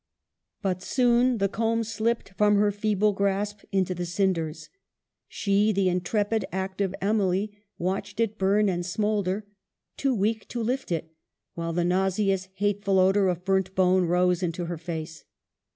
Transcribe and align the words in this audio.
But 0.63 0.81
soon 0.81 1.37
the 1.37 1.47
comb 1.47 1.83
slipped 1.83 2.29
from 2.35 2.55
her 2.55 2.71
feeble 2.71 3.13
grasp 3.13 3.59
into 3.71 3.93
the 3.93 4.07
cinders. 4.07 4.69
She, 5.27 5.71
the 5.71 5.89
intrepid, 5.89 6.43
active 6.51 6.95
Emily, 7.01 7.51
watched 7.77 8.19
it 8.19 8.39
burn 8.39 8.67
and 8.67 8.83
smoulder, 8.83 9.45
too 9.97 10.15
weak 10.15 10.47
to 10.47 10.63
lift 10.63 10.91
it, 10.91 11.13
while 11.53 11.71
the 11.71 11.85
nauseous, 11.85 12.47
hateful 12.55 12.97
odor 12.97 13.29
of 13.29 13.45
burnt 13.45 13.75
bone 13.75 14.05
rose 14.07 14.41
into 14.41 14.65
her 14.65 14.77
face. 14.79 15.23